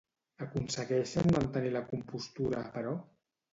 [0.45, 2.97] Aconsegueixen mantenir la compostura, però?